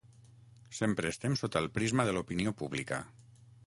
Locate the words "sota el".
1.43-1.71